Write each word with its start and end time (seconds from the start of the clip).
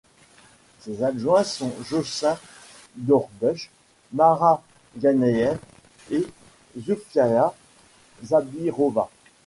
Ses 0.79 1.03
adjoints 1.03 1.43
sont 1.43 1.71
Jochen 1.83 2.35
Dornbuusch, 2.95 3.69
Marat 4.11 4.63
Ganeïev 4.97 5.59
et 6.09 6.25
Zulfiya 6.79 7.53
Zabirova. 8.25 9.11